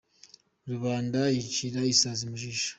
[0.69, 2.69] Rubanda yicira isazi mu jisho!